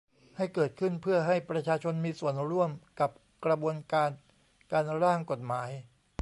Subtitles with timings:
[0.37, 3.09] ให้เกิดขึ้นเพื่อให้ประชาชนมีส่วนร่วมกับ
[3.45, 4.09] กระบวนการ
[4.71, 5.69] การร่างกฎหมาย